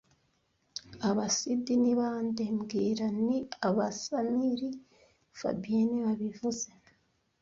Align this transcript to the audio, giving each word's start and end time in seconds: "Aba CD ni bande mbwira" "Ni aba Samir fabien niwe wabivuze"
"Aba 1.09 1.25
CD 1.37 1.65
ni 1.83 1.93
bande 1.99 2.43
mbwira" 2.57 3.05
"Ni 3.25 3.37
aba 3.67 3.87
Samir 4.03 4.61
fabien 5.39 5.85
niwe 5.89 6.01
wabivuze" 6.07 6.67